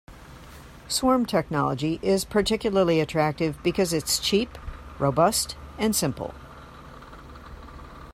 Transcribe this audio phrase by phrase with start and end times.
[0.87, 4.57] Swarm technology is particularly attractive because it is cheap,
[4.97, 6.33] robust, and simple.